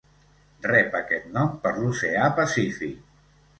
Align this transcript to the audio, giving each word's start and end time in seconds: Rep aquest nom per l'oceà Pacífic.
Rep 0.67 0.97
aquest 1.01 1.29
nom 1.37 1.53
per 1.67 1.75
l'oceà 1.77 2.33
Pacífic. 2.43 2.99